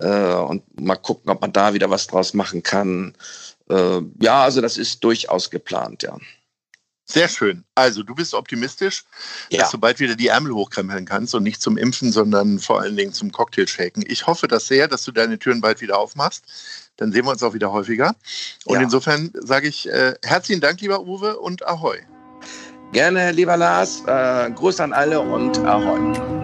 Äh, 0.00 0.34
und 0.34 0.62
mal 0.80 0.96
gucken, 0.96 1.30
ob 1.30 1.40
man 1.40 1.52
da 1.52 1.74
wieder 1.74 1.90
was 1.90 2.06
draus 2.06 2.34
machen 2.34 2.62
kann. 2.62 3.14
Äh, 3.70 4.00
ja, 4.20 4.42
also 4.42 4.60
das 4.60 4.76
ist 4.76 5.02
durchaus 5.04 5.50
geplant, 5.50 6.02
ja. 6.02 6.18
Sehr 7.06 7.28
schön. 7.28 7.64
Also 7.74 8.02
du 8.02 8.14
bist 8.14 8.32
optimistisch, 8.32 9.04
ja. 9.50 9.58
dass 9.60 9.70
du 9.70 9.78
bald 9.78 10.00
wieder 10.00 10.16
die 10.16 10.28
Ärmel 10.28 10.54
hochkrempeln 10.54 11.04
kannst 11.04 11.34
und 11.34 11.42
nicht 11.42 11.60
zum 11.60 11.76
Impfen, 11.76 12.10
sondern 12.12 12.58
vor 12.58 12.80
allen 12.80 12.96
Dingen 12.96 13.12
zum 13.12 13.30
Cocktailshaken. 13.30 14.04
Ich 14.06 14.26
hoffe 14.26 14.48
das 14.48 14.66
sehr, 14.68 14.88
dass 14.88 15.04
du 15.04 15.12
deine 15.12 15.38
Türen 15.38 15.60
bald 15.60 15.82
wieder 15.82 15.98
aufmachst. 15.98 16.44
Dann 16.96 17.12
sehen 17.12 17.26
wir 17.26 17.32
uns 17.32 17.42
auch 17.42 17.52
wieder 17.52 17.72
häufiger. 17.72 18.14
Und 18.64 18.76
ja. 18.76 18.82
insofern 18.82 19.30
sage 19.34 19.68
ich 19.68 19.86
äh, 19.88 20.14
herzlichen 20.22 20.62
Dank, 20.62 20.80
lieber 20.80 21.00
Uwe, 21.00 21.38
und 21.38 21.66
Ahoi. 21.66 21.98
Gerne, 22.92 23.32
lieber 23.32 23.56
Lars. 23.56 24.02
Äh, 24.06 24.50
Gruß 24.52 24.80
an 24.80 24.94
alle 24.94 25.20
und 25.20 25.58
Ahoi. 25.58 26.43